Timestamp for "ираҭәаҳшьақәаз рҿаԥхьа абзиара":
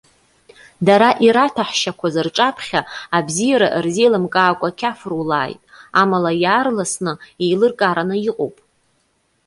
1.25-3.67